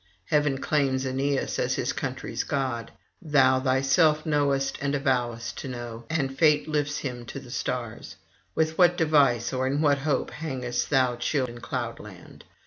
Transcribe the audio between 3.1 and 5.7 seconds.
thou thyself knowest and avowest to